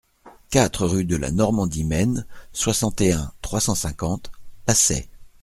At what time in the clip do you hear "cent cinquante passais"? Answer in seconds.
3.61-5.07